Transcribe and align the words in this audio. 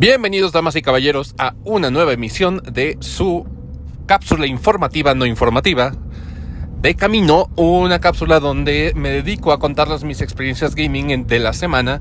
Bienvenidos, 0.00 0.52
damas 0.52 0.76
y 0.76 0.80
caballeros, 0.80 1.34
a 1.36 1.52
una 1.62 1.90
nueva 1.90 2.14
emisión 2.14 2.62
de 2.72 2.96
su 3.00 3.46
cápsula 4.06 4.46
informativa 4.46 5.14
no 5.14 5.26
informativa 5.26 5.92
de 6.80 6.94
Camino, 6.94 7.50
una 7.56 8.00
cápsula 8.00 8.40
donde 8.40 8.94
me 8.96 9.10
dedico 9.10 9.52
a 9.52 9.58
contarles 9.58 10.02
mis 10.02 10.22
experiencias 10.22 10.74
gaming 10.74 11.26
de 11.26 11.38
la 11.38 11.52
semana 11.52 12.00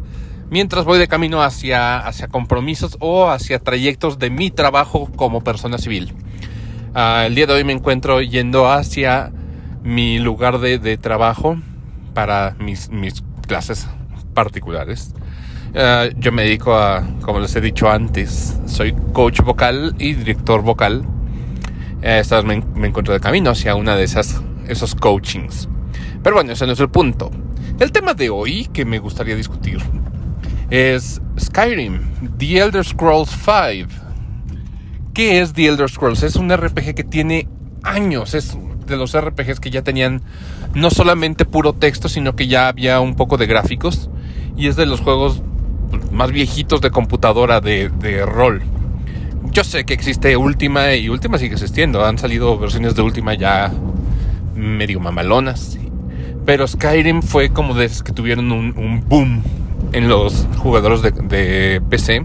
mientras 0.50 0.86
voy 0.86 0.98
de 0.98 1.10
camino 1.10 1.44
hacia, 1.44 1.98
hacia 1.98 2.30
compromisos 2.30 2.96
o 3.02 3.28
hacia 3.28 3.60
trayectos 3.60 4.18
de 4.18 4.30
mi 4.30 4.50
trabajo 4.50 5.12
como 5.18 5.44
persona 5.44 5.78
civil. 5.78 6.14
Uh, 6.96 7.26
el 7.26 7.36
día 7.36 7.48
de 7.48 7.54
hoy 7.54 7.66
me 7.66 7.74
encuentro 7.74 8.22
yendo 8.22 8.72
hacia 8.72 9.34
mi 9.84 10.20
lugar 10.20 10.60
de, 10.60 10.98
trabajo 10.98 11.58
para 12.14 12.56
mis 12.62 12.90
clases 13.46 13.90
particulares. 14.34 15.14
Uh, 15.70 16.12
yo 16.18 16.32
me 16.32 16.44
dedico 16.44 16.76
a, 16.76 17.04
como 17.22 17.40
les 17.40 17.56
he 17.56 17.62
dicho 17.62 17.90
antes, 17.90 18.58
soy 18.66 18.96
coach 19.14 19.42
vocal 19.42 19.96
y 20.00 20.14
director 20.14 20.64
vocal. 20.64 21.06
Eh, 22.02 22.20
esta 22.20 22.38
vez 22.38 22.46
me, 22.46 22.64
me, 22.80 22.88
encuentro 22.88 23.14
de 23.14 23.20
camino 23.20 23.52
hacia 23.52 23.76
una 23.76 23.96
de 23.96 24.04
esas, 24.04 24.42
esos 24.68 24.96
coachings. 24.96 25.70
Pero 26.24 26.36
bueno, 26.36 26.54
ese 26.54 26.66
no 26.66 26.74
es 26.74 26.80
el 26.80 26.90
punto. 26.90 27.30
El 27.80 27.92
tema 27.92 28.16
de 28.16 28.32
hoy 28.32 28.68
que 28.74 28.84
me 28.84 28.98
gustaría 28.98 29.36
discutir 29.36 29.80
es 30.72 31.22
Skyrim, 31.40 32.02
The 32.38 32.60
Elder 32.60 32.84
Scrolls 32.84 33.32
V. 33.46 33.88
¿Qué 35.14 35.40
es 35.40 35.54
The 35.54 35.68
Elder 35.68 35.90
Scrolls? 35.90 36.24
Es 36.24 36.36
un 36.36 36.56
RPG 36.56 36.96
que 36.96 37.04
tiene 37.04 37.48
años, 37.84 38.34
es 38.34 38.58
de 38.88 38.98
los 38.98 39.16
RPGs 39.16 39.60
que 39.60 39.70
ya 39.70 39.84
tenían 39.84 40.22
no 40.74 40.90
solamente 40.90 41.46
puro 41.46 41.74
texto, 41.74 42.10
sino 42.10 42.36
que 42.36 42.48
ya 42.48 42.68
había 42.68 43.00
un 43.02 43.16
poco 43.16 43.38
de 43.38 43.46
gráficos. 43.46 44.10
Y 44.58 44.68
es 44.68 44.76
de 44.76 44.86
los 44.86 45.00
juegos 45.00 45.42
más 46.12 46.32
viejitos 46.32 46.82
de 46.82 46.92
computadora 46.92 47.62
de, 47.62 47.90
de 47.90 48.26
rol. 48.26 48.64
Yo 49.52 49.64
sé 49.64 49.86
que 49.86 49.94
existe 49.94 50.36
Ultima 50.38 50.94
y 50.96 51.10
Ultima 51.10 51.38
sigue 51.38 51.54
existiendo. 51.54 52.06
Han 52.06 52.18
salido 52.18 52.58
versiones 52.58 52.96
de 52.96 53.02
Ultima 53.02 53.34
ya 53.34 53.72
medio 54.56 55.00
mamalonas. 55.00 55.80
Pero 56.46 56.68
Skyrim 56.68 57.22
fue 57.22 57.50
como 57.50 57.74
de 57.74 57.90
que 58.04 58.12
tuvieron 58.12 58.52
un, 58.52 58.74
un, 58.78 59.04
boom 59.08 59.44
en 59.92 60.08
los 60.08 60.48
jugadores 60.58 61.02
de, 61.02 61.12
de, 61.12 61.82
PC. 61.90 62.24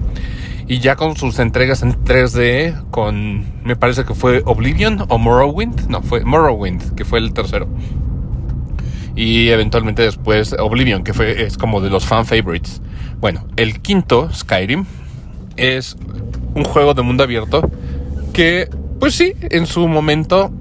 Y 0.66 0.78
ya 0.78 0.96
con 0.96 1.16
sus 1.16 1.38
entregas 1.38 1.82
en 1.82 1.92
3D, 1.92 2.90
con 2.90 3.44
me 3.64 3.76
parece 3.76 4.04
que 4.04 4.14
fue 4.14 4.42
Oblivion 4.44 5.04
o 5.08 5.18
Morrowind. 5.18 5.88
No, 5.88 6.02
fue 6.02 6.24
Morrowind, 6.24 6.94
que 6.94 7.04
fue 7.04 7.18
el 7.18 7.32
tercero. 7.32 7.68
Y 9.16 9.50
eventualmente 9.50 10.02
después 10.02 10.54
Oblivion, 10.58 11.04
que 11.04 11.14
fue, 11.14 11.42
es 11.42 11.56
como 11.56 11.80
de 11.80 11.90
los 11.90 12.04
fan 12.04 12.24
favorites. 12.24 12.80
Bueno, 13.24 13.46
el 13.56 13.80
quinto, 13.80 14.28
Skyrim, 14.30 14.84
es 15.56 15.96
un 16.54 16.62
juego 16.62 16.92
de 16.92 17.00
mundo 17.00 17.24
abierto 17.24 17.70
que, 18.34 18.68
pues 19.00 19.14
sí, 19.14 19.32
en 19.40 19.66
su 19.66 19.88
momento 19.88 20.52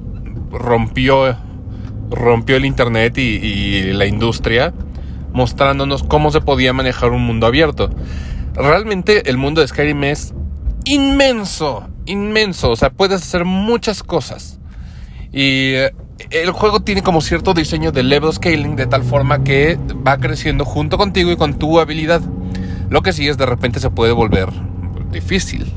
rompió, 0.49 1.35
rompió 2.09 2.55
el 2.55 2.63
Internet 2.63 3.17
y, 3.17 3.21
y 3.21 3.91
la 3.91 4.05
industria, 4.05 4.73
mostrándonos 5.33 6.03
cómo 6.03 6.31
se 6.31 6.39
podía 6.39 6.71
manejar 6.71 7.11
un 7.11 7.23
mundo 7.25 7.47
abierto. 7.47 7.89
Realmente 8.53 9.29
el 9.29 9.35
mundo 9.35 9.59
de 9.59 9.67
Skyrim 9.67 10.01
es 10.05 10.33
inmenso, 10.85 11.89
inmenso, 12.05 12.69
o 12.71 12.77
sea, 12.77 12.91
puedes 12.91 13.23
hacer 13.23 13.43
muchas 13.43 14.03
cosas. 14.03 14.61
Y 15.33 15.73
el 16.29 16.51
juego 16.51 16.79
tiene 16.79 17.01
como 17.01 17.19
cierto 17.19 17.53
diseño 17.53 17.91
de 17.91 18.03
level 18.03 18.31
scaling 18.31 18.77
de 18.77 18.85
tal 18.85 19.03
forma 19.03 19.43
que 19.43 19.77
va 20.07 20.17
creciendo 20.17 20.63
junto 20.63 20.97
contigo 20.97 21.29
y 21.29 21.35
con 21.35 21.59
tu 21.59 21.77
habilidad. 21.81 22.21
Lo 22.93 23.01
que 23.01 23.11
sí 23.11 23.27
es 23.27 23.39
de 23.39 23.47
repente 23.47 23.79
se 23.79 23.89
puede 23.89 24.11
volver 24.11 24.49
difícil. 25.11 25.73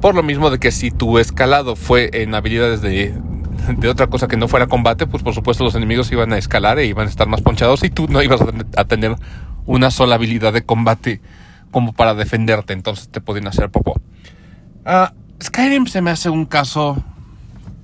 Por 0.00 0.14
lo 0.14 0.22
mismo 0.22 0.48
de 0.48 0.58
que 0.58 0.70
si 0.70 0.90
tu 0.90 1.18
escalado 1.18 1.76
fue 1.76 2.08
en 2.14 2.34
habilidades 2.34 2.80
de, 2.80 3.14
de 3.76 3.88
otra 3.90 4.06
cosa 4.06 4.26
que 4.26 4.38
no 4.38 4.48
fuera 4.48 4.66
combate, 4.66 5.06
pues 5.06 5.22
por 5.22 5.34
supuesto 5.34 5.64
los 5.64 5.74
enemigos 5.74 6.10
iban 6.12 6.32
a 6.32 6.38
escalar 6.38 6.78
e 6.78 6.86
iban 6.86 7.08
a 7.08 7.10
estar 7.10 7.28
más 7.28 7.42
ponchados 7.42 7.84
y 7.84 7.90
tú 7.90 8.06
no 8.08 8.22
ibas 8.22 8.40
a 8.74 8.84
tener 8.86 9.16
una 9.66 9.90
sola 9.90 10.14
habilidad 10.14 10.54
de 10.54 10.64
combate 10.64 11.20
como 11.72 11.92
para 11.92 12.14
defenderte, 12.14 12.72
entonces 12.72 13.10
te 13.10 13.20
podían 13.20 13.48
hacer 13.48 13.68
popó. 13.68 14.00
Uh, 14.86 15.12
Skyrim 15.44 15.86
se 15.86 16.00
me 16.00 16.10
hace 16.10 16.30
un 16.30 16.46
caso 16.46 17.04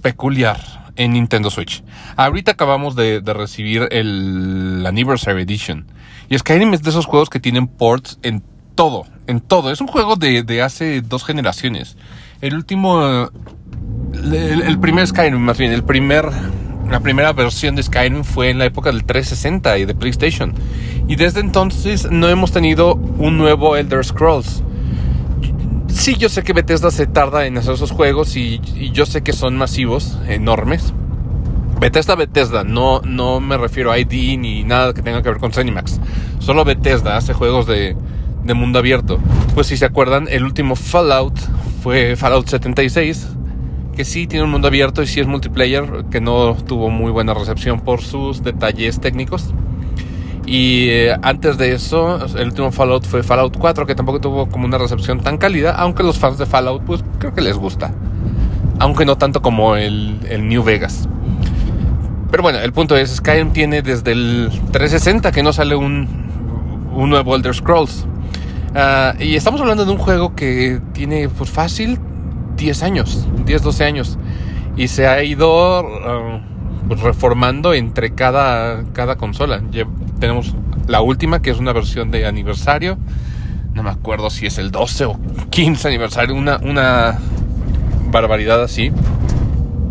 peculiar 0.01 0.57
en 0.97 1.13
Nintendo 1.13 1.51
Switch. 1.51 1.85
Ahorita 2.17 2.53
acabamos 2.53 2.97
de, 2.97 3.21
de, 3.21 3.35
recibir 3.35 3.87
el 3.91 4.83
Anniversary 4.87 5.43
Edition. 5.43 5.89
Y 6.31 6.39
Skyrim 6.39 6.73
es 6.73 6.83
de 6.83 6.89
esos 6.89 7.05
juegos 7.05 7.29
que 7.29 7.39
tienen 7.39 7.67
ports 7.67 8.19
en 8.23 8.43
todo, 8.75 9.05
en 9.27 9.41
todo. 9.41 9.71
Es 9.71 9.81
un 9.81 9.87
juego 9.87 10.17
de, 10.17 10.43
de 10.43 10.63
hace 10.63 11.01
dos 11.01 11.25
generaciones. 11.25 11.97
El 12.41 12.55
último, 12.55 13.31
el, 14.15 14.63
el, 14.63 14.79
primer 14.81 15.07
Skyrim, 15.07 15.39
más 15.39 15.59
bien, 15.59 15.73
el 15.73 15.85
primer, 15.85 16.29
la 16.91 17.01
primera 17.01 17.33
versión 17.33 17.77
de 17.77 17.83
Skyrim 17.83 18.25
fue 18.25 18.51
en 18.51 18.59
la 18.59 18.67
época 18.67 18.91
del 18.91 19.05
360 19.05 19.79
y 19.79 19.85
de 19.85 19.95
PlayStation. 19.95 20.55
Y 21.09 21.17
desde 21.17 21.41
entonces 21.41 22.11
no 22.11 22.29
hemos 22.29 22.53
tenido 22.53 22.95
un 22.95 23.39
nuevo 23.39 23.77
Elder 23.77 24.05
Scrolls. 24.05 24.63
Sí, 25.89 26.17
yo 26.17 26.29
sé 26.29 26.43
que 26.43 26.53
Bethesda 26.53 26.91
se 26.91 27.07
tarda 27.07 27.47
en 27.47 27.59
hacer 27.59 27.75
esos 27.75 27.91
juegos 27.91 28.37
y, 28.37 28.61
y 28.75 28.91
yo 28.93 29.07
sé 29.07 29.23
que 29.23 29.33
son 29.33 29.57
masivos, 29.57 30.19
enormes. 30.27 30.95
Bethesda, 31.79 32.15
Bethesda, 32.15 32.65
no, 32.65 33.01
no 33.01 33.41
me 33.41 33.59
refiero 33.59 33.91
a 33.91 33.99
ID 33.99 34.39
ni 34.39 34.63
nada 34.63 34.95
que 34.95 35.03
tenga 35.03 35.21
que 35.21 35.29
ver 35.29 35.39
con 35.39 35.53
Cinemax. 35.53 36.01
Solo 36.39 36.65
Bethesda 36.65 37.17
hace 37.17 37.35
juegos 37.35 37.67
de, 37.67 37.97
de 38.45 38.55
mundo 38.55 38.79
abierto. 38.79 39.19
Pues 39.55 39.67
si 39.67 39.77
se 39.77 39.85
acuerdan, 39.85 40.29
el 40.31 40.45
último 40.45 40.77
Fallout 40.77 41.39
fue 41.83 42.17
Fallout 42.17 42.49
76, 42.49 43.29
que 43.97 44.05
sí 44.05 44.27
tiene 44.27 44.45
un 44.45 44.51
mundo 44.51 44.69
abierto 44.69 45.03
y 45.03 45.07
sí 45.07 45.21
es 45.21 45.27
multiplayer, 45.27 46.05
que 46.11 46.21
no 46.21 46.55
tuvo 46.55 46.91
muy 46.91 47.11
buena 47.11 47.35
recepción 47.35 47.81
por 47.81 48.03
sus 48.03 48.43
detalles 48.43 49.01
técnicos. 49.01 49.53
Y 50.45 50.89
eh, 50.89 51.17
antes 51.23 51.57
de 51.57 51.73
eso, 51.73 52.25
el 52.37 52.49
último 52.49 52.73
Fallout 52.73 53.05
fue 53.05 53.23
Fallout 53.23 53.57
4, 53.57 53.87
que 53.87 53.95
tampoco 53.95 54.21
tuvo 54.21 54.49
como 54.49 54.67
una 54.67 54.79
recepción 54.79 55.21
tan 55.21 55.39
cálida, 55.39 55.73
aunque 55.73 56.03
los 56.03 56.19
fans 56.19 56.39
de 56.39 56.47
Fallout, 56.47 56.83
pues 56.85 57.05
creo 57.19 57.35
que 57.35 57.41
les 57.41 57.57
gusta. 57.57 57.95
Aunque 58.79 59.05
no 59.05 59.17
tanto 59.17 59.41
como 59.41 59.77
el, 59.77 60.19
el 60.29 60.49
New 60.49 60.65
Vegas. 60.65 61.09
Pero 62.31 62.43
bueno, 62.43 62.59
el 62.59 62.73
punto 62.73 62.97
es, 62.97 63.17
Skyrim 63.17 63.53
tiene 63.53 63.83
desde 63.83 64.13
el 64.13 64.51
360 64.73 65.31
que 65.33 65.43
no 65.43 65.53
sale 65.53 65.77
un, 65.77 66.09
un 66.95 67.11
nuevo 67.11 67.37
Elder 67.37 67.55
Scrolls. 67.55 68.07
Uh, 68.75 69.23
y 69.23 69.37
estamos 69.37 69.61
hablando 69.61 69.85
de 69.85 69.93
un 69.93 69.99
juego 69.99 70.35
que 70.35 70.81
tiene 70.95 71.29
pues 71.29 71.51
fácil 71.51 71.99
10 72.57 72.83
años, 72.83 73.29
10, 73.45 73.63
12 73.63 73.85
años. 73.85 74.19
Y 74.77 74.89
se 74.89 75.07
ha 75.07 75.23
ido 75.23 75.83
uh, 75.83 76.95
reformando 76.95 77.75
entre 77.75 78.15
cada, 78.15 78.85
cada 78.95 79.17
consola. 79.17 79.63
Ya 79.71 79.87
tenemos 80.19 80.55
la 80.89 81.03
última, 81.03 81.43
que 81.43 81.51
es 81.51 81.59
una 81.59 81.75
versión 81.75 82.11
de 82.11 82.27
aniversario. 82.27 82.97
No 83.75 83.83
me 83.83 83.91
acuerdo 83.91 84.31
si 84.31 84.47
es 84.47 84.57
el 84.57 84.71
12 84.71 85.05
o 85.05 85.19
15 85.51 85.89
aniversario, 85.89 86.35
una, 86.35 86.57
una 86.57 87.19
barbaridad 88.11 88.63
así. 88.63 88.91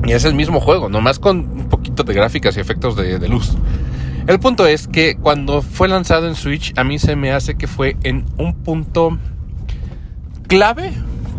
Y 0.05 0.11
es 0.11 0.25
el 0.25 0.33
mismo 0.33 0.59
juego, 0.59 0.89
nomás 0.89 1.19
con 1.19 1.37
un 1.37 1.69
poquito 1.69 2.03
de 2.03 2.15
gráficas 2.15 2.57
y 2.57 2.59
efectos 2.59 2.95
de, 2.95 3.19
de 3.19 3.27
luz. 3.29 3.55
El 4.27 4.39
punto 4.39 4.67
es 4.67 4.87
que 4.87 5.15
cuando 5.15 5.61
fue 5.61 5.87
lanzado 5.87 6.27
en 6.27 6.35
Switch, 6.35 6.73
a 6.77 6.83
mí 6.83 6.99
se 6.99 7.15
me 7.15 7.31
hace 7.31 7.55
que 7.55 7.67
fue 7.67 7.97
en 8.03 8.25
un 8.37 8.53
punto 8.53 9.17
clave, 10.47 10.93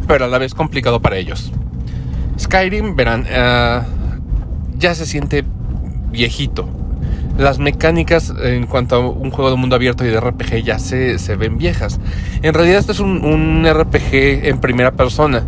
pero 0.09 0.25
a 0.25 0.28
la 0.28 0.38
vez 0.38 0.53
complicado 0.54 1.00
para 1.00 1.16
ellos. 1.16 1.53
Skyrim, 2.38 2.97
verán, 2.97 3.22
uh, 3.22 3.84
ya 4.76 4.94
se 4.94 5.06
siente 5.06 5.44
viejito. 6.10 6.69
Las 7.38 7.59
mecánicas 7.59 8.34
en 8.42 8.66
cuanto 8.66 8.97
a 8.97 8.98
un 8.98 9.31
juego 9.31 9.50
de 9.50 9.56
mundo 9.56 9.76
abierto 9.76 10.04
y 10.04 10.09
de 10.09 10.21
RPG 10.21 10.65
ya 10.65 10.78
se, 10.78 11.19
se 11.19 11.37
ven 11.37 11.59
viejas. 11.59 12.00
En 12.42 12.53
realidad 12.53 12.78
esto 12.78 12.92
es 12.92 13.00
un, 13.00 13.25
un 13.25 13.65
RPG 13.65 14.47
en 14.47 14.60
primera 14.60 14.92
persona. 14.92 15.47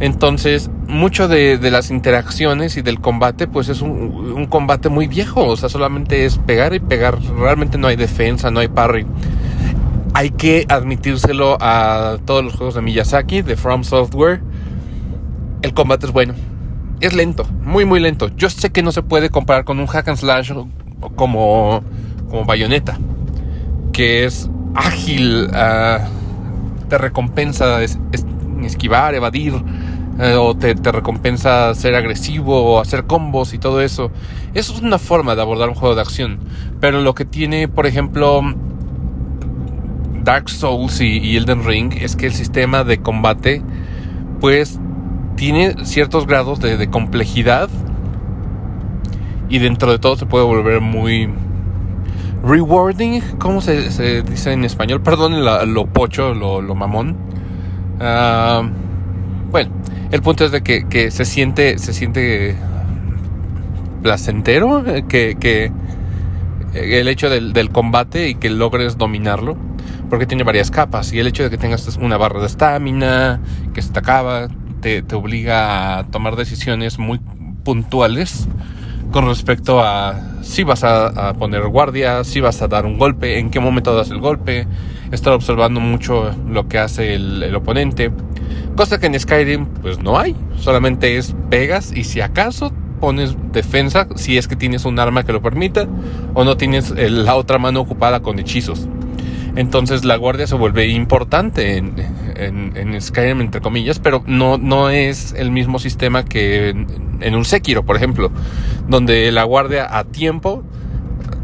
Entonces, 0.00 0.70
mucho 0.86 1.28
de, 1.28 1.58
de, 1.58 1.70
las 1.70 1.90
interacciones 1.90 2.76
y 2.76 2.82
del 2.82 3.00
combate, 3.00 3.46
pues 3.46 3.68
es 3.68 3.82
un, 3.82 3.90
un, 3.90 4.46
combate 4.46 4.88
muy 4.88 5.06
viejo. 5.06 5.44
O 5.46 5.56
sea, 5.56 5.68
solamente 5.68 6.24
es 6.24 6.38
pegar 6.38 6.74
y 6.74 6.80
pegar. 6.80 7.20
Realmente 7.22 7.78
no 7.78 7.88
hay 7.88 7.96
defensa, 7.96 8.50
no 8.50 8.60
hay 8.60 8.68
parry. 8.68 9.06
Hay 10.14 10.30
que 10.30 10.64
admitírselo 10.68 11.58
a 11.60 12.18
todos 12.24 12.44
los 12.44 12.54
juegos 12.54 12.74
de 12.74 12.82
Miyazaki, 12.82 13.42
de 13.42 13.56
From 13.56 13.84
Software. 13.84 14.40
El 15.62 15.74
combate 15.74 16.06
es 16.06 16.12
bueno. 16.12 16.34
Es 17.00 17.12
lento, 17.12 17.44
muy, 17.62 17.84
muy 17.84 18.00
lento. 18.00 18.30
Yo 18.36 18.48
sé 18.48 18.70
que 18.70 18.82
no 18.82 18.90
se 18.92 19.02
puede 19.02 19.28
comparar 19.28 19.64
con 19.64 19.78
un 19.78 19.86
hack 19.86 20.08
and 20.08 20.16
slash 20.16 20.52
como, 21.14 21.82
como 22.30 22.44
Bayonetta, 22.46 22.98
que 23.92 24.24
es 24.24 24.48
ágil, 24.74 25.48
uh, 25.50 26.88
te 26.88 26.96
recompensa 26.96 27.82
es, 27.82 27.98
es 28.12 28.24
esquivar, 28.64 29.14
evadir, 29.14 29.54
eh, 30.18 30.34
o 30.34 30.56
te, 30.56 30.74
recompensa 30.74 31.74
ser 31.74 31.94
agresivo 31.94 32.62
o 32.62 32.80
hacer 32.80 33.04
combos 33.04 33.52
y 33.52 33.58
todo 33.58 33.80
eso. 33.82 34.10
Eso 34.54 34.74
es 34.74 34.80
una 34.80 34.98
forma 34.98 35.34
de 35.34 35.42
abordar 35.42 35.68
un 35.68 35.74
juego 35.74 35.94
de 35.94 36.00
acción. 36.00 36.38
Pero 36.80 37.02
lo 37.02 37.14
que 37.14 37.24
tiene, 37.24 37.68
por 37.68 37.86
ejemplo, 37.86 38.40
Dark 40.26 40.48
Souls 40.48 41.00
y, 41.00 41.36
Elden 41.36 41.64
Ring 41.64 41.92
es 42.00 42.16
que 42.16 42.26
el 42.26 42.32
sistema 42.32 42.82
de 42.82 42.98
combate 42.98 43.62
pues 44.40 44.80
tiene 45.36 45.84
ciertos 45.84 46.26
grados 46.26 46.60
de, 46.60 46.88
complejidad 46.88 47.68
y 49.48 49.58
dentro 49.58 49.92
de 49.92 49.98
todo 49.98 50.16
se 50.16 50.26
puede 50.26 50.44
volver 50.44 50.80
muy 50.80 51.30
rewarding, 52.42 53.20
¿cómo 53.38 53.60
se, 53.60 54.22
dice 54.22 54.52
en 54.52 54.64
español? 54.64 55.00
Perdón 55.02 55.44
lo 55.44 55.86
pocho, 55.86 56.34
lo, 56.34 56.74
mamón. 56.74 57.16
Ah, 58.00 58.62
bueno, 59.50 59.70
el 60.10 60.22
punto 60.22 60.44
es 60.44 60.52
de 60.52 60.62
que, 60.62 61.10
se 61.10 61.24
siente, 61.24 61.78
se 61.78 61.92
siente 61.92 62.56
placentero, 64.02 64.86
eh, 64.86 65.04
que, 65.08 65.36
que 65.38 65.72
el 66.76 67.08
hecho 67.08 67.30
del, 67.30 67.70
combate 67.70 68.28
y 68.28 68.34
que 68.34 68.50
logres 68.50 68.98
dominarlo, 68.98 69.56
porque 70.08 70.26
tiene 70.26 70.44
varias 70.44 70.70
capas. 70.70 71.12
Y 71.12 71.18
el 71.18 71.26
hecho 71.26 71.42
de 71.42 71.50
que 71.50 71.58
tengas 71.58 71.96
una 71.96 72.16
barra 72.16 72.40
de 72.40 72.46
estamina, 72.46 73.40
que 73.74 73.82
se 73.82 73.92
te 73.92 73.98
acaba, 73.98 74.48
te, 74.80 75.02
obliga 75.14 75.98
a 75.98 76.06
tomar 76.06 76.36
decisiones 76.36 76.98
muy 76.98 77.20
puntuales 77.64 78.48
con 79.10 79.26
respecto 79.26 79.80
a 79.80 80.20
si 80.42 80.62
vas 80.62 80.84
a, 80.84 81.32
poner 81.34 81.66
guardia, 81.68 82.22
si 82.24 82.40
vas 82.40 82.62
a 82.62 82.68
dar 82.68 82.86
un 82.86 82.98
golpe, 82.98 83.38
en 83.38 83.50
qué 83.50 83.60
momento 83.60 83.94
das 83.94 84.10
el 84.10 84.20
golpe, 84.20 84.66
estar 85.10 85.32
observando 85.32 85.80
mucho 85.80 86.32
lo 86.48 86.68
que 86.68 86.78
hace 86.78 87.14
el, 87.14 87.54
oponente. 87.54 88.10
Cosa 88.76 89.00
que 89.00 89.06
en 89.06 89.18
Skyrim 89.18 89.66
pues 89.80 89.98
no 89.98 90.18
hay, 90.18 90.36
solamente 90.58 91.16
es 91.16 91.34
pegas 91.48 91.92
y 91.92 92.04
si 92.04 92.20
acaso 92.20 92.72
pones 93.00 93.34
defensa 93.52 94.06
si 94.16 94.36
es 94.36 94.48
que 94.48 94.56
tienes 94.56 94.84
un 94.84 94.98
arma 94.98 95.24
que 95.24 95.32
lo 95.32 95.40
permita 95.40 95.86
o 96.34 96.44
no 96.44 96.58
tienes 96.58 96.90
la 96.90 97.36
otra 97.36 97.58
mano 97.58 97.80
ocupada 97.80 98.20
con 98.20 98.38
hechizos. 98.38 98.86
Entonces 99.56 100.04
la 100.04 100.16
guardia 100.16 100.46
se 100.46 100.54
vuelve 100.56 100.88
importante 100.88 101.78
en, 101.78 101.94
en, 102.36 103.00
Skyrim, 103.00 103.40
entre 103.40 103.62
comillas, 103.62 103.98
pero 103.98 104.22
no, 104.26 104.58
no 104.58 104.90
es 104.90 105.32
el 105.32 105.50
mismo 105.50 105.78
sistema 105.78 106.26
que 106.26 106.68
en, 107.20 107.34
un 107.34 107.44
Sekiro, 107.46 107.82
por 107.82 107.96
ejemplo, 107.96 108.30
donde 108.88 109.32
la 109.32 109.44
guardia 109.44 109.96
a 109.96 110.04
tiempo 110.04 110.62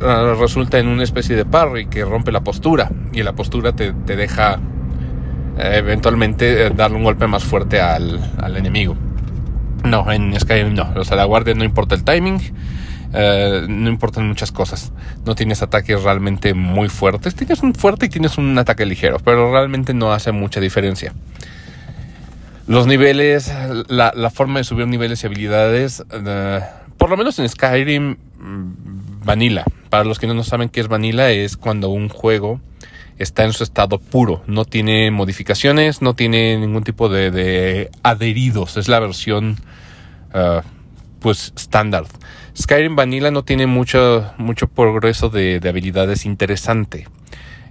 ah, 0.02 0.34
resulta 0.38 0.78
en 0.78 0.88
una 0.88 1.02
especie 1.02 1.34
de 1.34 1.46
parry 1.46 1.86
que 1.86 2.04
rompe 2.04 2.30
la 2.32 2.42
postura 2.42 2.90
y 3.14 3.22
la 3.22 3.32
postura 3.32 3.74
te, 3.74 3.94
te 3.94 4.16
deja 4.16 4.56
eh, 4.56 4.71
eventualmente 5.58 6.66
eh, 6.66 6.70
darle 6.70 6.96
un 6.96 7.04
golpe 7.04 7.26
más 7.26 7.44
fuerte 7.44 7.80
al, 7.80 8.20
al 8.38 8.56
enemigo. 8.56 8.96
No, 9.84 10.10
en 10.12 10.38
Skyrim 10.38 10.74
no. 10.74 10.92
O 10.96 11.04
sea, 11.04 11.16
la 11.16 11.24
guardia 11.24 11.54
no 11.54 11.64
importa 11.64 11.94
el 11.94 12.04
timing. 12.04 12.40
Eh, 13.14 13.66
no 13.68 13.90
importan 13.90 14.26
muchas 14.26 14.52
cosas. 14.52 14.92
No 15.26 15.34
tienes 15.34 15.62
ataques 15.62 16.02
realmente 16.02 16.54
muy 16.54 16.88
fuertes. 16.88 17.34
Tienes 17.34 17.62
un 17.62 17.74
fuerte 17.74 18.06
y 18.06 18.08
tienes 18.08 18.38
un 18.38 18.56
ataque 18.58 18.86
ligero, 18.86 19.18
pero 19.18 19.52
realmente 19.52 19.92
no 19.92 20.12
hace 20.12 20.32
mucha 20.32 20.60
diferencia. 20.60 21.12
Los 22.66 22.86
niveles, 22.86 23.52
la, 23.88 24.30
forma 24.30 24.60
de 24.60 24.64
subir 24.64 24.86
niveles 24.86 25.22
y 25.22 25.26
habilidades, 25.26 26.04
eh, 26.12 26.60
por 26.96 27.10
lo 27.10 27.16
menos 27.16 27.38
en 27.38 27.48
Skyrim 27.48 28.16
mm, 28.38 29.24
Vanilla. 29.24 29.64
Para 29.90 30.04
los 30.04 30.18
que 30.18 30.26
no 30.26 30.42
saben 30.44 30.68
qué 30.68 30.80
es 30.80 30.88
Vanilla, 30.88 31.30
es 31.30 31.56
cuando 31.56 31.90
un 31.90 32.08
juego 32.08 32.60
está 33.18 33.44
en 33.44 33.52
su 33.52 33.64
estado 33.64 33.98
puro, 33.98 34.42
no 34.46 34.64
tiene 34.64 35.10
modificaciones, 35.10 36.02
no 36.02 36.14
tiene 36.14 36.58
ningún 36.58 36.84
tipo 36.84 37.08
de, 37.08 37.90
adheridos, 38.02 38.76
es 38.76 38.88
la 38.88 39.00
versión 39.00 39.56
uh, 40.34 40.60
pues 41.20 41.52
estándar. 41.56 42.04
Skyrim 42.56 42.96
Vanilla 42.96 43.30
no 43.30 43.44
tiene 43.44 43.66
mucho, 43.66 44.30
mucho 44.36 44.68
progreso 44.68 45.30
de, 45.30 45.60
habilidades 45.66 46.26
interesante. 46.26 47.06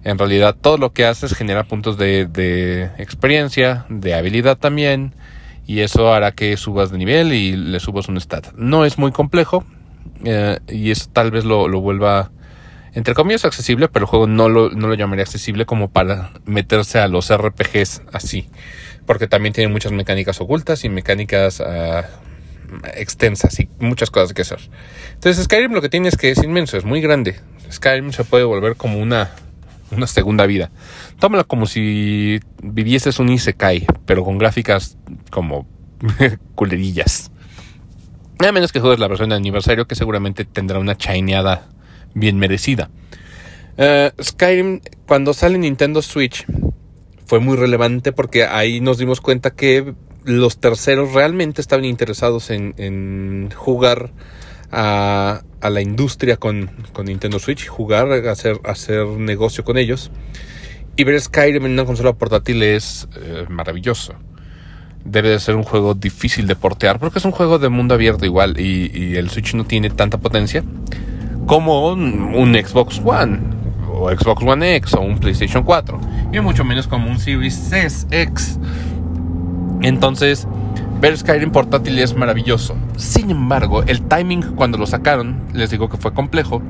En 0.04 0.18
realidad 0.18 0.56
todo 0.60 0.78
lo 0.78 0.94
que 0.94 1.06
hace 1.06 1.28
es 1.28 1.36
generar 1.36 1.68
puntos 1.68 1.98
de, 1.98 2.90
experiencia, 2.98 3.86
de 3.90 4.16
habilidad 4.16 4.58
también, 4.58 5.14
y 5.68 5.82
eso 5.82 6.12
hará 6.12 6.32
que 6.32 6.58
subas 6.58 6.92
de 6.92 6.98
nivel 6.98 7.34
y 7.34 7.56
le 7.56 7.80
subas 7.80 8.08
un 8.08 8.20
stat. 8.20 8.54
No 8.56 8.84
es 8.86 8.98
muy 8.98 9.12
complejo, 9.12 9.64
eh, 10.24 10.60
y 10.68 10.90
eso 10.90 11.10
tal 11.14 11.30
vez 11.30 11.46
lo, 11.46 11.68
lo 11.68 11.82
vuelva 11.82 12.32
entre 12.94 13.14
comillas 13.14 13.46
accesible, 13.46 13.88
pero 13.88 14.06
el 14.06 14.10
juego 14.10 14.28
no 14.28 14.50
lo, 14.50 14.70
no 14.70 14.88
lo 14.88 14.94
llamaría 14.96 15.24
accesible 15.24 15.66
como 15.66 15.90
para 15.90 16.32
meterse 16.46 17.00
a 17.00 17.08
los 17.08 17.36
RPGs 17.36 18.04
así. 18.12 18.50
Porque 19.06 19.28
también 19.28 19.54
tiene 19.54 19.72
muchas 19.72 19.92
mecánicas 19.92 20.42
ocultas 20.42 20.84
y 20.84 20.90
mecánicas 20.90 21.60
uh, 21.60 22.04
extensas 22.96 23.60
y 23.60 23.70
muchas 23.80 24.10
cosas 24.10 24.34
que 24.34 24.42
hacer. 24.42 24.60
Entonces 25.14 25.44
Skyrim 25.46 25.72
lo 25.72 25.82
que 25.82 25.90
tiene 25.90 26.10
es 26.10 26.18
que 26.18 26.32
es 26.32 26.44
inmenso, 26.44 26.78
es 26.78 26.86
muy 26.86 27.02
grande. 27.02 27.40
Skyrim 27.72 28.12
se 28.12 28.24
puede 28.24 28.44
volver 28.44 28.76
como 28.76 29.00
una, 29.00 29.32
una 29.92 30.08
segunda 30.08 30.46
vida. 30.46 30.70
Tómalo 31.20 31.48
como 31.48 31.66
si 31.66 32.40
vivieses 32.62 33.20
un 33.20 33.30
Isekai, 33.30 33.88
pero 34.06 34.24
con 34.24 34.38
gráficas 34.38 34.98
como 35.30 35.68
culerillas. 36.56 37.32
A 38.40 38.52
menos 38.52 38.72
que 38.72 38.80
juegues 38.80 39.00
la 39.00 39.08
versión 39.08 39.30
de 39.30 39.36
aniversario 39.36 39.88
que 39.88 39.96
seguramente 39.96 40.46
tendrá 40.46 40.80
una 40.80 40.98
chaineada 40.98 41.70
bien 42.14 42.38
merecida. 42.38 42.90
Eh, 43.78 44.12
Skyrim, 44.22 44.82
cuando 45.08 45.34
sale 45.34 45.58
Nintendo 45.58 46.02
Switch, 46.02 46.46
fue 47.26 47.40
muy 47.40 47.56
relevante 47.56 48.12
porque 48.12 48.46
ahí 48.46 48.82
nos 48.82 48.98
dimos 48.98 49.22
cuenta 49.22 49.52
que 49.52 49.94
los 50.24 50.60
terceros 50.60 51.14
realmente 51.14 51.62
estaban 51.62 51.86
interesados 51.86 52.50
en, 52.52 53.50
jugar 53.56 54.12
a, 54.72 55.42
la 55.62 55.82
industria 55.82 56.38
con, 56.38 56.70
Nintendo 57.04 57.40
Switch, 57.40 57.68
jugar, 57.68 58.12
hacer, 58.12 59.08
negocio 59.18 59.64
con 59.64 59.78
ellos. 59.78 60.12
Y 60.98 61.04
ver 61.06 61.20
Skyrim 61.20 61.66
en 61.66 61.72
una 61.72 61.86
consola 61.86 62.14
portátil 62.14 62.62
es 62.64 63.08
eh, 63.16 63.46
maravilloso. 63.50 64.14
Debe 65.06 65.30
de 65.30 65.40
ser 65.40 65.56
un 65.56 65.64
juego 65.64 65.96
difícil 65.96 66.46
de 66.46 66.56
portear 66.56 67.00
porque 67.00 67.18
es 67.18 67.26
un 67.26 67.32
juego 67.32 67.58
de 67.58 67.70
mundo 67.70 67.96
abierto 67.96 68.26
igual 68.26 68.60
y 68.60 69.16
el 69.16 69.32
Switch 69.32 69.56
no 69.56 69.64
tiene 69.64 69.90
tanta 69.90 70.20
potencia 70.20 70.64
como 71.52 71.90
un, 71.90 72.54
Xbox 72.54 73.02
One 73.04 73.42
o 73.94 74.10
Xbox 74.10 74.42
One 74.42 74.78
X 74.78 74.94
o 74.94 75.02
un 75.02 75.18
PlayStation 75.18 75.64
4 75.64 76.00
y 76.32 76.40
mucho 76.40 76.64
menos 76.64 76.88
como 76.88 77.12
un 77.12 77.20
Series 77.20 78.08
X. 78.10 78.58
Entonces, 79.82 80.48
ver 81.02 81.18
Skyrim 81.18 81.52
portátil 81.52 82.00
es 82.00 82.16
maravilloso. 82.16 82.78
Sin 82.96 83.32
embargo, 83.32 83.84
el 83.84 84.02
timing 84.02 84.56
cuando 84.56 84.78
lo 84.78 84.88
sacaron, 84.88 85.42
les 85.54 85.70
digo 85.72 85.90
que 85.90 85.98
fue 85.98 86.14
complejo, 86.14 86.62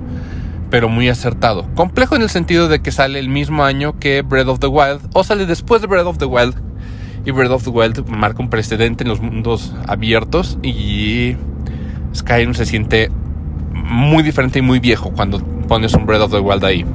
pero 0.72 0.90
muy 0.90 1.10
acertado. 1.10 1.68
Complejo 1.76 2.16
en 2.16 2.24
el 2.24 2.32
sentido 2.32 2.68
de 2.68 2.82
que 2.82 2.92
sale 2.92 3.20
el 3.20 3.30
mismo 3.30 3.64
año 3.64 4.00
que 4.00 4.24
Breath 4.24 4.48
of 4.48 4.58
the 4.58 4.66
Wild 4.66 5.02
o 5.14 5.24
sale 5.24 5.46
después 5.46 5.84
de 5.84 5.88
Breath 5.90 6.08
of 6.08 6.18
the 6.18 6.26
Wild. 6.26 6.56
Y 7.24 7.30
Breath 7.30 7.52
of 7.52 7.64
the 7.66 7.70
Wild 7.70 8.08
marca 8.08 8.42
un 8.42 8.50
precedente 8.50 9.04
en 9.04 9.10
los 9.10 9.22
mundos 9.22 9.76
abiertos 9.88 10.58
y 10.64 11.36
Skyrim 12.16 12.56
se 12.56 12.66
siente 12.66 13.12
muy 13.92 14.24
diferente 14.24 14.60
y 14.60 14.62
muy 14.62 14.80
viejo 14.80 15.12
cuando 15.12 15.40
pones 15.68 15.94
un 15.94 16.06
Breath 16.06 16.22
of 16.22 16.32
the 16.32 16.40
Wild 16.40 16.64
ahí. 16.64 16.86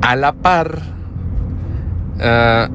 A 0.00 0.16
la 0.16 0.32
par, 0.32 0.80
eh, 2.18 2.68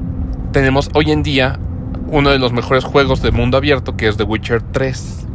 tenemos 0.52 0.88
hoy 0.94 1.10
en 1.10 1.22
día 1.22 1.58
uno 2.06 2.30
de 2.30 2.38
los 2.38 2.52
mejores 2.52 2.84
juegos 2.84 3.20
de 3.20 3.32
mundo 3.32 3.56
abierto 3.56 3.96
que 3.96 4.08
es 4.08 4.16
The 4.16 4.22
Witcher 4.22 4.62
3. 4.62 5.26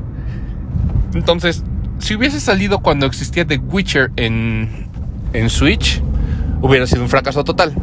Entonces, 1.15 1.63
si 2.00 2.15
hubiese 2.15 2.39
salido 2.39 2.79
cuando 2.79 3.05
existía 3.05 3.46
The 3.46 3.58
Witcher 3.58 4.12
en, 4.15 4.88
en 5.34 5.50
Switch, 5.50 6.01
hubiera 6.62 6.88
sido 6.88 7.03
un 7.03 7.10
fracaso 7.10 7.44
total. 7.44 7.74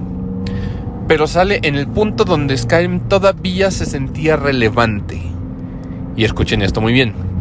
Pero 1.06 1.26
sale 1.26 1.61
en 1.62 1.75
el 1.75 1.87
punto 1.87 2.25
donde 2.25 2.56
Skyrim 2.56 3.00
todavía 3.00 3.70
se 3.70 3.84
sentía 3.84 4.37
relevante. 4.37 5.20
Y 6.16 6.25
escuchen 6.25 6.62
esto 6.62 6.80
muy 6.80 6.92
bien 6.92 7.32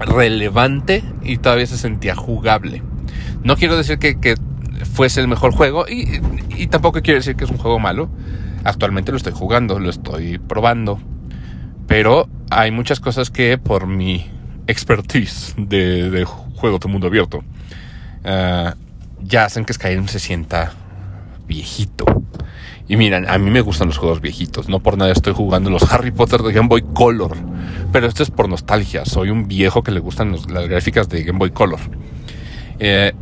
relevante 0.00 1.04
y 1.22 1.38
todavía 1.38 1.66
se 1.66 1.78
sentía 1.78 2.14
jugable. 2.14 2.82
No 3.42 3.56
quiero 3.56 3.76
decir 3.76 3.98
que, 3.98 4.34
fuese 4.94 5.20
el 5.20 5.28
mejor 5.28 5.52
juego 5.52 5.86
y, 5.86 6.20
y, 6.56 6.66
tampoco 6.68 7.02
quiero 7.02 7.20
decir 7.20 7.36
que 7.36 7.44
es 7.44 7.50
un 7.50 7.58
juego 7.58 7.78
malo. 7.78 8.08
Actualmente 8.64 9.12
lo 9.12 9.18
estoy 9.18 9.32
jugando, 9.32 9.78
lo 9.78 9.90
estoy 9.90 10.38
probando. 10.38 11.00
Pero 11.86 12.28
hay 12.50 12.70
muchas 12.70 13.00
cosas 13.00 13.30
que 13.30 13.58
por 13.58 13.86
mi 13.86 14.26
expertise 14.66 15.54
de, 15.56 16.24
juego 16.54 16.78
de 16.78 16.88
mundo 16.88 17.08
abierto 17.08 17.42
ah, 18.24 18.74
ya 19.22 19.44
hacen 19.44 19.64
que 19.64 19.72
Skyrim 19.72 20.06
se 20.08 20.18
sienta 20.18 20.72
viejito. 21.46 22.04
Y 22.88 22.96
miren, 22.96 23.28
a 23.28 23.38
mí 23.38 23.50
me 23.50 23.60
gustan 23.60 23.88
los 23.88 23.98
juegos 23.98 24.20
viejitos. 24.20 24.68
No 24.68 24.80
por 24.80 24.96
nada 24.96 25.12
estoy 25.12 25.32
jugando 25.32 25.70
los 25.70 25.92
Harry 25.92 26.10
Potter 26.10 26.42
de 26.42 26.52
Game 26.52 26.68
Boy 26.68 26.82
Color. 26.82 27.36
Pero 27.92 28.06
esto 28.06 28.22
es 28.22 28.30
por 28.30 28.48
nostalgia. 28.48 29.04
Soy 29.04 29.30
un 29.30 29.48
viejo 29.48 29.82
que 29.82 29.90
le 29.90 30.00
gustan 30.00 30.32
las 30.32 30.68
gráficas 30.68 31.08
de 31.08 31.24
Game 31.24 31.38
Boy 31.38 31.50
Color. 31.50 31.80
Eh, 32.78 33.12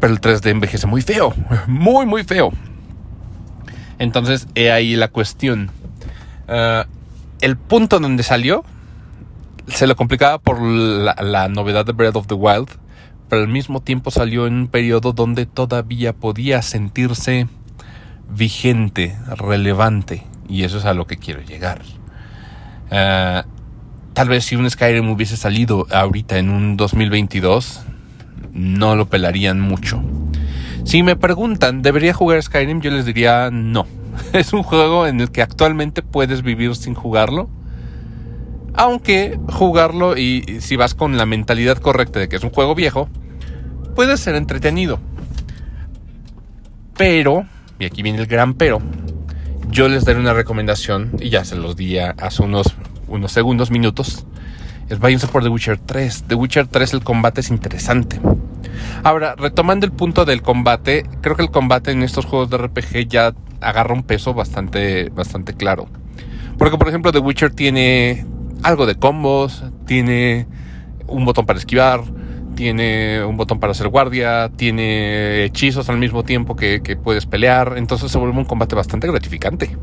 pero 0.00 0.12
el 0.12 0.20
3D 0.20 0.50
envejece 0.50 0.86
muy 0.86 1.02
feo. 1.02 1.34
Muy, 1.66 2.06
muy 2.06 2.22
feo. 2.24 2.52
Entonces, 3.98 4.46
he 4.54 4.70
ahí 4.70 4.94
la 4.94 5.08
cuestión. 5.08 5.70
Eh, 6.46 6.84
el 7.40 7.56
punto 7.56 7.98
donde 7.98 8.22
salió 8.22 8.64
se 9.66 9.86
lo 9.86 9.96
complicaba 9.96 10.38
por 10.38 10.60
la, 10.62 11.48
novedad 11.48 11.84
de 11.84 11.92
Breath 11.92 12.16
of 12.16 12.26
the 12.26 12.34
Wild. 12.34 12.68
Pero 13.28 13.42
al 13.42 13.48
mismo 13.48 13.80
tiempo 13.80 14.10
salió 14.10 14.46
en 14.46 14.54
un 14.54 14.68
periodo 14.68 15.12
donde 15.12 15.44
todavía 15.46 16.14
podía 16.14 16.62
sentirse 16.62 17.46
vigente, 18.30 19.18
relevante. 19.36 20.26
Y 20.48 20.64
eso 20.64 20.78
es 20.78 20.84
a 20.84 20.94
lo 20.94 21.06
que 21.06 21.18
quiero 21.18 21.42
llegar. 21.42 21.82
Ah, 22.90 23.44
tal 24.18 24.30
vez 24.30 24.46
si 24.46 24.56
un 24.56 24.68
Skyrim 24.68 25.08
hubiese 25.10 25.36
salido 25.36 25.86
ahorita 25.92 26.38
en 26.38 26.50
un 26.50 26.76
2022, 26.76 27.82
no 28.52 28.96
lo 28.96 29.08
pelarían 29.08 29.60
mucho. 29.60 30.02
Si 30.82 31.04
me 31.04 31.14
preguntan, 31.14 31.82
¿debería 31.82 32.12
jugar 32.12 32.42
Skyrim? 32.42 32.80
Yo 32.80 32.90
les 32.90 33.04
diría 33.04 33.50
no. 33.52 33.86
Es 34.32 34.52
un 34.52 34.64
juego 34.64 35.06
en 35.06 35.20
el 35.20 35.30
que 35.30 35.40
actualmente 35.40 36.02
puedes 36.02 36.42
vivir 36.42 36.74
sin 36.74 36.94
jugarlo. 36.94 37.48
Aunque 38.74 39.38
jugarlo 39.52 40.16
y 40.16 40.58
si 40.62 40.74
vas 40.74 40.96
con 40.96 41.16
la 41.16 41.24
mentalidad 41.24 41.78
correcta 41.78 42.18
de 42.18 42.28
que 42.28 42.34
es 42.34 42.42
un 42.42 42.50
juego 42.50 42.74
viejo, 42.74 43.08
puede 43.94 44.16
ser 44.16 44.34
entretenido. 44.34 44.98
Pero, 46.96 47.46
y 47.78 47.84
aquí 47.84 48.02
viene 48.02 48.18
el 48.18 48.26
gran 48.26 48.54
pero, 48.54 48.82
yo 49.70 49.88
les 49.88 50.04
daré 50.04 50.18
una 50.18 50.32
recomendación, 50.32 51.12
y 51.20 51.28
ya 51.28 51.44
se 51.44 51.54
los 51.54 51.76
di 51.76 51.98
hace 51.98 52.42
unos, 52.42 52.74
unos 53.08 53.32
segundos, 53.32 53.70
minutos. 53.70 54.24
Es 54.88 54.98
váyanse 54.98 55.26
por 55.26 55.42
The 55.42 55.48
Witcher 55.48 55.78
3. 55.78 56.24
The 56.28 56.34
Witcher 56.34 56.66
3 56.66 56.94
el 56.94 57.04
combate 57.04 57.40
es 57.40 57.50
interesante. 57.50 58.20
Ahora, 59.02 59.34
retomando 59.36 59.86
el 59.86 59.92
punto 59.92 60.24
del 60.24 60.42
combate, 60.42 61.04
creo 61.20 61.36
que 61.36 61.42
el 61.42 61.50
combate 61.50 61.90
en 61.90 62.02
estos 62.02 62.24
juegos 62.24 62.50
de 62.50 62.58
RPG 62.58 63.08
ya 63.08 63.34
agarra 63.60 63.94
un 63.94 64.02
peso 64.02 64.34
bastante, 64.34 65.10
bastante 65.10 65.54
claro. 65.54 65.88
Porque, 66.56 66.78
por 66.78 66.88
ejemplo, 66.88 67.12
The 67.12 67.18
Witcher 67.18 67.52
tiene 67.52 68.26
algo 68.62 68.86
de 68.86 68.96
combos, 68.96 69.64
tiene 69.86 70.46
un 71.06 71.24
botón 71.24 71.46
para 71.46 71.58
esquivar, 71.58 72.02
tiene 72.56 73.24
un 73.24 73.36
botón 73.36 73.60
para 73.60 73.72
hacer 73.72 73.88
guardia, 73.88 74.50
tiene 74.56 75.44
hechizos 75.44 75.88
al 75.88 75.98
mismo 75.98 76.24
tiempo 76.24 76.56
que, 76.56 76.82
que 76.82 76.96
puedes 76.96 77.26
pelear, 77.26 77.74
entonces 77.76 78.10
se 78.10 78.18
vuelve 78.18 78.36
un 78.36 78.44
combate 78.44 78.74
bastante 78.74 79.06
gratificante. 79.06 79.76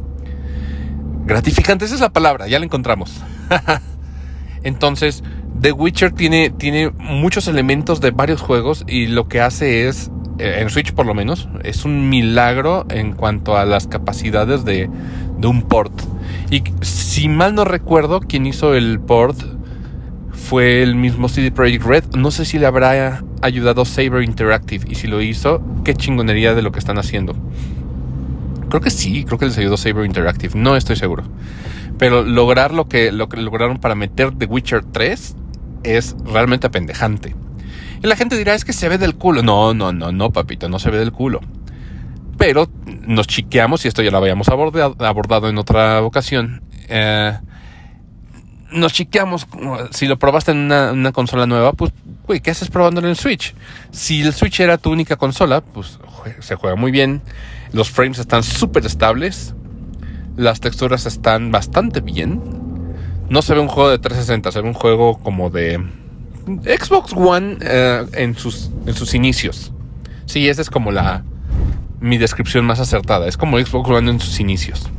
Gratificante, 1.25 1.85
esa 1.85 1.95
es 1.95 2.01
la 2.01 2.13
palabra, 2.13 2.47
ya 2.47 2.59
la 2.59 2.65
encontramos. 2.65 3.11
entonces, 4.63 5.23
The 5.59 5.71
Witcher 5.71 6.11
tiene, 6.11 6.51
tiene 6.51 6.91
muchos 6.91 7.47
elementos 7.47 8.01
de 8.01 8.11
varios 8.11 8.41
juegos 8.41 8.83
y 8.87 9.07
lo 9.07 9.27
que 9.27 9.41
hace 9.41 9.87
es, 9.87 10.11
eh, 10.37 10.57
en 10.59 10.69
Switch 10.69 10.93
por 10.93 11.05
lo 11.05 11.13
menos, 11.13 11.49
es 11.63 11.85
un 11.85 12.09
milagro 12.09 12.85
en 12.89 13.13
cuanto 13.13 13.57
a 13.57 13.65
las 13.65 13.87
capacidades 13.87 14.65
de, 14.65 14.89
de 15.37 15.47
un 15.47 15.63
port. 15.63 15.93
Y 16.51 16.63
si 16.81 17.27
mal 17.29 17.55
no 17.55 17.65
recuerdo, 17.65 18.19
quien 18.19 18.45
hizo 18.45 18.75
el 18.75 18.99
port 18.99 19.37
fue 20.31 20.83
el 20.83 20.95
mismo 20.95 21.27
CD 21.27 21.51
Projekt 21.51 21.85
Red. 21.85 22.03
No 22.15 22.29
sé 22.29 22.45
si 22.45 22.59
le 22.59 22.67
habrá 22.67 23.23
ayudado 23.41 23.83
Saber 23.85 24.21
Interactive 24.21 24.85
y 24.87 24.95
si 24.95 25.07
lo 25.07 25.21
hizo, 25.21 25.61
qué 25.83 25.95
chingonería 25.95 26.53
de 26.53 26.61
lo 26.61 26.71
que 26.71 26.79
están 26.79 26.99
haciendo. 26.99 27.35
Creo 28.75 28.83
que 28.83 28.89
sí, 28.89 29.23
creo 29.23 29.39
que 29.39 29.45
les 29.45 29.57
ayudó 29.57 29.77
Saber 29.77 30.05
Interactive, 30.05 30.59
no 30.59 30.75
estoy 30.75 30.97
seguro. 30.97 31.23
Pero 31.97 32.23
lograr 32.23 32.73
lo 32.73 32.89
que, 32.89 33.13
lo 33.13 33.29
que 33.29 33.37
lograron 33.37 33.77
para 33.77 33.95
meter 33.95 34.37
The 34.37 34.47
Witcher 34.47 34.83
3 34.83 35.33
es 35.83 36.13
realmente 36.25 36.67
apendejante. 36.67 37.37
Y 38.03 38.05
la 38.05 38.17
gente 38.17 38.37
dirá, 38.37 38.53
es 38.53 38.65
que 38.65 38.73
se 38.73 38.89
ve 38.89 38.97
del 38.97 39.15
culo. 39.15 39.43
No, 39.43 39.73
no, 39.73 39.93
no, 39.93 40.11
no, 40.11 40.29
papito, 40.31 40.67
no 40.67 40.79
se 40.79 40.91
ve 40.91 40.97
del 40.97 41.13
culo. 41.13 41.39
Pero 42.37 42.67
nos 43.07 43.27
chiqueamos, 43.27 43.85
y 43.85 43.87
esto 43.87 44.01
ya 44.01 44.11
lo 44.11 44.17
habíamos 44.17 44.49
abordado, 44.49 45.47
en 45.47 45.57
otra 45.57 46.01
ocasión. 46.01 46.61
Eh, 46.89 47.31
nos 48.73 48.91
chiqueamos. 48.91 49.47
Si 49.91 50.05
lo 50.05 50.19
probaste 50.19 50.51
en 50.51 50.69
una, 50.69 51.13
consola 51.13 51.47
nueva, 51.47 51.71
pues, 51.71 51.93
güey, 52.25 52.39
¿qué 52.41 52.51
haces 52.51 52.69
probándolo 52.69 53.07
en 53.07 53.11
el 53.11 53.17
Switch? 53.17 53.55
Si 53.91 54.21
el 54.21 54.33
Switch 54.33 54.59
era 54.59 54.77
tu 54.77 54.91
única 54.91 55.15
consola, 55.15 55.61
pues 55.61 55.99
se 56.39 56.55
juega 56.55 56.75
muy 56.75 56.91
bien. 56.91 57.21
Los 57.71 57.89
frames 57.89 58.19
están 58.19 58.43
súper 58.43 58.85
estables. 58.85 59.53
Las 60.35 60.59
texturas 60.59 61.05
están 61.05 61.51
bastante 61.51 62.01
bien. 62.01 62.41
No 63.29 63.41
se 63.41 63.53
ve 63.53 63.59
un 63.59 63.67
juego 63.67 63.89
de 63.89 63.99
360, 63.99 64.51
se 64.51 64.61
ve 64.61 64.67
un 64.67 64.73
juego 64.73 65.19
como 65.19 65.49
de 65.49 65.83
Xbox 66.45 67.13
One 67.13 67.57
eh, 67.61 68.05
en, 68.13 68.35
sus, 68.35 68.69
en 68.85 68.93
sus 68.93 69.13
inicios. 69.13 69.71
Sí, 70.25 70.47
esa 70.47 70.61
es 70.61 70.69
como 70.69 70.91
la 70.91 71.23
mi 71.99 72.17
descripción 72.17 72.65
más 72.65 72.79
acertada. 72.79 73.27
Es 73.27 73.37
como 73.37 73.57
Xbox 73.59 73.89
One 73.89 74.11
en 74.11 74.19
sus 74.19 74.39
inicios. 74.39 74.89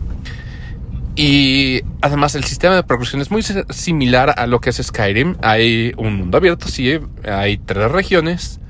Y 1.17 1.81
además 2.03 2.35
el 2.35 2.45
sistema 2.45 2.75
de 2.75 2.83
progresión 2.83 3.23
es 3.23 3.31
muy 3.31 3.43
similar 3.43 4.35
a 4.37 4.47
lo 4.47 4.61
que 4.61 4.69
es 4.69 4.77
Skyrim. 4.77 5.37
Hay 5.43 5.95
un 5.97 6.15
mundo 6.19 6.37
abierto, 6.37 6.69
sí, 6.69 7.01
hay 7.25 7.57
tres 7.57 7.91
regiones. 7.91 8.61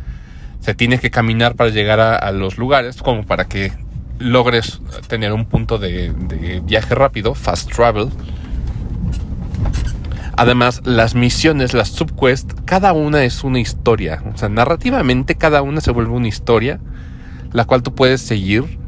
Se 0.61 0.73
tiene 0.75 1.01
que 1.01 1.11
caminar 1.11 1.57
para 1.57 1.71
llegar 1.71 1.99
a, 1.99 2.31
los 2.31 2.57
lugares, 2.57 3.03
como 3.03 3.27
para 3.27 3.47
que 3.47 3.73
logres 4.21 4.81
tener 5.09 5.33
un 5.33 5.45
punto 5.47 5.79
de, 5.79 6.13
de 6.13 6.61
viaje 6.61 6.95
rápido, 6.95 7.35
fast 7.35 7.73
travel. 7.73 8.11
Además, 10.37 10.83
las 10.85 11.17
misiones, 11.17 11.75
las 11.75 11.89
subquests, 11.89 12.55
cada 12.65 12.93
una 12.93 13.25
es 13.25 13.43
una 13.43 13.59
historia. 13.59 14.23
O 14.33 14.39
sea, 14.39 14.49
narrativamente 14.49 15.35
cada 15.35 15.63
una 15.63 15.81
se 15.81 15.91
vuelve 15.91 16.13
una 16.13 16.29
historia, 16.29 16.79
la 17.53 17.65
cual 17.65 17.83
tú 17.83 17.93
puedes 17.95 18.21
seguir 18.21 18.79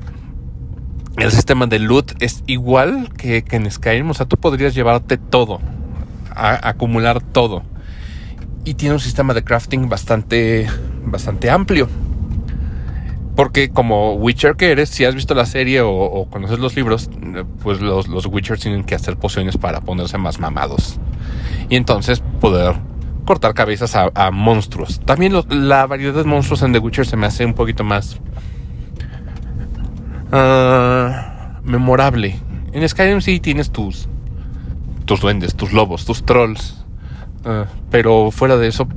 el 1.18 1.32
sistema 1.32 1.66
de 1.66 1.78
loot 1.78 2.12
es 2.20 2.42
igual 2.46 3.10
que, 3.16 3.44
en 3.50 3.70
Skyrim. 3.70 4.10
O 4.10 4.14
sea, 4.14 4.26
tú 4.26 4.36
podrías 4.36 4.74
llevarte 4.74 5.16
todo, 5.16 5.60
acumular 6.34 7.20
todo. 7.20 7.62
Y 8.64 8.74
tiene 8.74 8.94
un 8.94 9.00
sistema 9.00 9.34
de 9.34 9.44
crafting 9.44 9.88
bastante, 9.88 10.68
bastante 11.04 11.50
amplio. 11.50 11.88
Porque 13.34 13.70
como 13.70 14.14
Witcher 14.14 14.56
que 14.56 14.72
eres, 14.72 14.88
si 14.88 15.04
has 15.04 15.14
visto 15.14 15.34
la 15.34 15.46
serie 15.46 15.80
o, 15.80 16.26
conoces 16.30 16.58
los 16.58 16.74
libros, 16.74 17.08
pues 17.62 17.80
los, 17.80 18.08
los 18.08 18.26
Witchers 18.26 18.60
tienen 18.60 18.84
que 18.84 18.96
hacer 18.96 19.16
pociones 19.16 19.56
para 19.56 19.80
ponerse 19.80 20.18
más 20.18 20.40
mamados. 20.40 20.98
Y 21.68 21.76
entonces 21.76 22.20
poder 22.40 22.74
cortar 23.28 23.52
cabezas 23.52 23.94
a, 23.94 24.30
monstruos. 24.30 25.00
También 25.00 25.34
la 25.50 25.86
variedad 25.86 26.14
de 26.14 26.24
monstruos 26.24 26.62
en 26.62 26.72
The 26.72 26.78
Witcher 26.78 27.06
se 27.06 27.16
me 27.18 27.26
hace 27.26 27.44
un 27.44 27.52
poquito 27.52 27.84
más 27.84 28.18
Ah, 30.32 31.60
memorable. 31.62 32.38
En 32.72 32.86
Skyrim 32.86 33.20
sí 33.20 33.40
tienes 33.40 33.70
tus, 33.70 34.08
tus 35.04 35.20
duendes, 35.20 35.54
tus 35.54 35.72
lobos, 35.72 36.04
tus 36.04 36.24
trolls. 36.24 36.84
Ah, 37.44 37.66
pero 37.90 38.30
fuera 38.30 38.56
de 38.56 38.68
eso, 38.68 38.88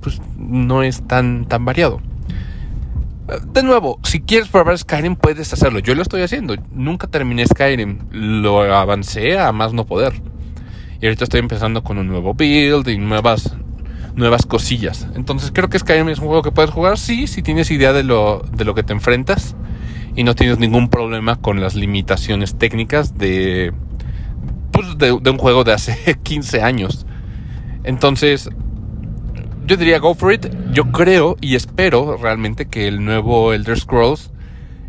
pues 0.00 0.20
no 0.38 0.82
es 0.82 1.06
tan, 1.06 1.46
tan 1.46 1.64
variado. 1.64 2.00
Ah, 3.28 3.38
de 3.44 3.62
nuevo, 3.62 3.98
si 4.04 4.20
quieres 4.20 4.48
probar 4.48 4.78
Skyrim 4.78 5.16
puedes 5.16 5.52
hacerlo. 5.52 5.80
Yo 5.80 5.94
lo 5.94 6.02
estoy 6.02 6.22
haciendo. 6.22 6.54
Nunca 6.70 7.08
terminé 7.08 7.44
Skyrim. 7.46 7.98
Lo 8.12 8.62
avancé 8.62 9.38
a 9.38 9.50
más 9.52 9.72
no 9.72 9.84
poder. 9.84 10.14
Y 11.00 11.06
ahorita 11.06 11.24
estoy 11.24 11.40
empezando 11.40 11.82
con 11.82 11.98
un 11.98 12.08
nuevo 12.08 12.34
build 12.34 12.88
y 12.88 12.98
nuevas, 12.98 13.56
nuevas 14.14 14.46
cosillas. 14.46 15.08
Entonces 15.14 15.50
creo 15.52 15.68
que 15.68 15.78
Skyrim 15.78 16.08
es 16.08 16.18
un 16.18 16.26
juego 16.26 16.42
que 16.42 16.50
puedes 16.50 16.70
jugar, 16.70 16.98
sí, 16.98 17.26
si 17.26 17.42
tienes 17.42 17.70
idea 17.70 17.92
de 17.92 18.02
lo, 18.02 18.44
de 18.52 18.64
lo 18.64 18.74
que 18.74 18.82
te 18.82 18.92
enfrentas 18.92 19.54
y 20.18 20.24
no 20.24 20.34
tienes 20.34 20.58
ningún 20.58 20.88
problema 20.88 21.36
con 21.36 21.60
las 21.60 21.76
limitaciones 21.76 22.58
técnicas 22.58 23.16
de, 23.16 23.72
pues 24.72 24.98
de, 24.98 25.12
un 25.12 25.38
juego 25.38 25.62
de 25.62 25.72
hace 25.72 26.18
15 26.24 26.60
años. 26.60 27.06
Entonces, 27.84 28.50
yo 29.64 29.76
diría 29.76 30.00
go 30.00 30.16
for 30.16 30.32
it. 30.32 30.48
Yo 30.72 30.90
creo 30.90 31.36
y 31.40 31.54
espero 31.54 32.16
realmente 32.16 32.66
que 32.66 32.88
el 32.88 33.04
nuevo 33.04 33.52
Elder 33.52 33.78
Scrolls, 33.78 34.32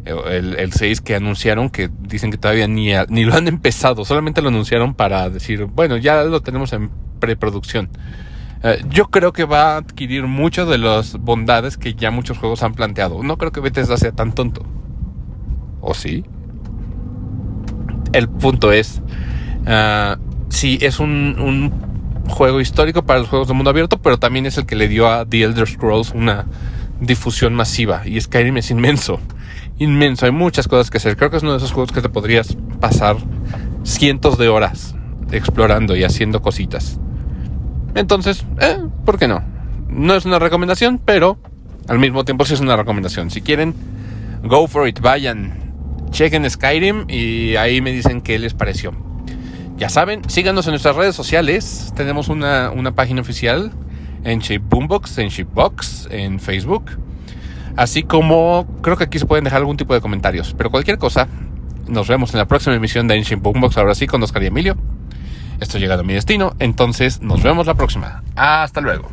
el, 0.04 0.56
el 0.56 0.74
6 0.74 1.00
que 1.02 1.14
anunciaron, 1.14 1.70
que 1.70 1.92
dicen 2.02 2.32
que 2.32 2.40
todavía 2.40 2.68
ni, 2.68 2.90
ni 3.10 3.24
lo 3.24 3.36
han 3.36 3.48
empezado, 3.48 4.06
solamente 4.06 4.42
lo 4.42 4.48
anunciaron 4.48 4.96
para 4.96 5.30
decir, 5.30 5.66
bueno, 5.66 5.98
ya 5.98 6.24
lo 6.24 6.42
tenemos 6.42 6.74
en 6.74 6.90
preproducción. 7.20 7.92
Eh, 8.64 8.84
yo 8.90 9.12
creo 9.12 9.32
que 9.32 9.46
va 9.46 9.76
a 9.76 9.78
adquirir 9.78 10.24
muchas 10.24 10.68
de 10.68 10.80
las 10.80 11.20
bondades 11.20 11.78
que 11.78 11.94
ya 11.94 12.10
muchos 12.10 12.40
juegos 12.40 12.64
han 12.64 12.74
planteado. 12.74 13.22
No 13.22 13.38
creo 13.38 13.52
que 13.52 13.60
Bethesda 13.60 13.96
sea 13.96 14.12
tan 14.12 14.34
tonto. 14.34 14.66
¿O 15.82 15.94
sí? 15.94 16.24
El 18.12 18.28
punto 18.28 18.72
es, 18.72 19.02
uh, 19.62 20.20
sí, 20.50 20.78
es 20.82 21.00
un, 21.00 21.72
juego 22.28 22.62
histórico 22.62 23.04
para 23.04 23.20
los 23.20 23.28
juegos 23.28 23.48
de 23.48 23.54
mundo 23.54 23.72
abierto, 23.72 23.98
pero 23.98 24.20
también 24.20 24.46
es 24.46 24.58
el 24.58 24.66
que 24.66 24.76
le 24.76 24.88
dio 24.88 25.12
a 25.12 25.26
The 25.26 25.44
Elder 25.44 25.68
Scrolls 25.68 26.12
una 26.12 26.46
difusión 27.02 27.56
masiva. 27.56 28.04
Y 28.06 28.20
Skyrim 28.22 28.58
es 28.58 28.70
inmenso, 28.72 29.20
inmenso. 29.80 30.26
Hay 30.26 30.32
muchas 30.32 30.68
cosas 30.68 30.92
que 30.92 30.98
hacer. 30.98 31.18
Creo 31.18 31.32
que 31.32 31.38
es 31.38 31.44
uno 31.44 31.54
de 31.54 31.58
esos 31.58 31.72
juegos 31.72 31.92
que 31.92 32.02
te 32.02 32.10
podrías 32.10 32.56
pasar 32.80 33.18
cientos 33.84 34.38
de 34.38 34.48
horas 34.48 34.96
explorando 35.32 35.96
y 35.96 36.04
haciendo 36.04 36.42
cositas. 36.42 37.00
Entonces, 37.96 38.46
eh, 38.60 38.78
¿por 39.06 39.18
qué 39.18 39.28
no? 39.28 39.44
No 39.88 40.16
es 40.16 40.26
una 40.26 40.40
recomendación, 40.40 41.02
pero 41.04 41.40
al 41.88 42.00
mismo 42.00 42.24
tiempo 42.26 42.46
sí 42.46 42.54
es 42.54 42.60
una 42.60 42.76
recomendación. 42.76 43.32
Si 43.32 43.42
quieren, 43.42 43.74
go 44.44 44.68
for 44.68 44.88
it, 44.88 45.00
vayan 45.00 45.59
chequen 46.12 46.50
Skyrim 46.50 47.06
y 47.08 47.56
ahí 47.56 47.82
me 47.82 47.92
dicen 47.92 48.22
qué 48.22 48.40
les 48.40 48.54
pareció. 48.54 48.94
Ya 49.78 49.88
saben, 49.88 50.30
síganos 50.30 50.68
en 50.68 50.72
nuestras 50.72 50.96
redes 50.96 51.16
sociales. 51.16 51.94
Tenemos 51.96 52.28
una, 52.28 52.74
página 52.96 53.22
oficial 53.22 53.72
en 54.26 54.40
Shape 54.40 54.66
Boombox, 54.68 55.18
en 55.20 55.30
Shipbox, 55.30 56.10
en 56.12 56.40
Facebook. 56.42 56.92
Así 57.78 58.04
como 58.04 58.68
creo 58.82 58.98
que 58.98 59.06
aquí 59.06 59.20
se 59.20 59.26
pueden 59.26 59.46
dejar 59.46 59.60
algún 59.60 59.78
tipo 59.78 59.94
de 59.94 60.02
comentarios. 60.02 60.54
Pero 60.58 60.70
cualquier 60.70 60.98
cosa, 60.98 61.30
nos 61.88 62.10
vemos 62.10 62.34
en 62.34 62.40
la 62.40 62.46
próxima 62.46 62.76
emisión 62.76 63.08
de 63.08 63.16
Ancient 63.16 63.42
Boombox. 63.42 63.78
Ahora 63.78 63.96
sí, 63.96 64.06
con 64.06 64.22
Oscar 64.22 64.44
y 64.44 64.48
Emilio. 64.48 64.76
Estoy 65.62 65.80
llegando 65.80 66.04
a 66.04 66.06
mi 66.06 66.14
destino. 66.14 66.54
Entonces, 66.60 67.22
nos 67.22 67.42
vemos 67.42 67.66
la 67.66 67.76
próxima. 67.76 68.22
Hasta 68.36 68.82
luego. 68.82 69.08